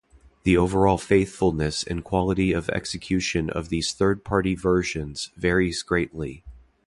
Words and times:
The 0.45 0.57
overall 0.57 0.97
faithfulness 0.97 1.83
and 1.83 2.03
quality 2.03 2.53
of 2.53 2.69
execution 2.69 3.51
of 3.51 3.69
these 3.69 3.93
third 3.93 4.23
party 4.25 4.55
versions 4.55 5.29
varies 5.37 5.83
greatly. 5.83 6.43